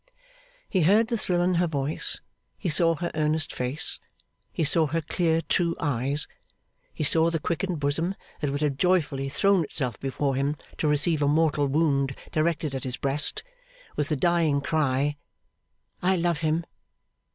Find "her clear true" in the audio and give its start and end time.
4.87-5.75